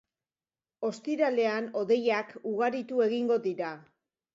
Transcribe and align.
Ostiralean 0.89 1.69
hodeiak 1.83 2.35
ugaritu 2.55 3.09
egingo 3.11 3.43
dira. 3.51 3.75